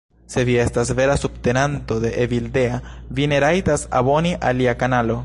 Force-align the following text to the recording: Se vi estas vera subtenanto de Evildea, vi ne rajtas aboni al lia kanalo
Se 0.35 0.43
vi 0.47 0.53
estas 0.61 0.91
vera 0.99 1.15
subtenanto 1.19 1.99
de 2.05 2.13
Evildea, 2.23 2.79
vi 3.19 3.27
ne 3.35 3.39
rajtas 3.45 3.87
aboni 4.01 4.35
al 4.51 4.57
lia 4.65 4.79
kanalo 4.85 5.19